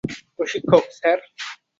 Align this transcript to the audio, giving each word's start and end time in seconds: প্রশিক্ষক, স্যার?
প্রশিক্ষক, 0.37 0.83
স্যার? 0.97 1.19